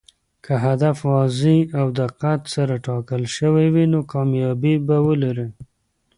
[0.43, 5.47] که هدف واضح او دقت سره ټاکل شوی وي، نو کامیابي به ولري.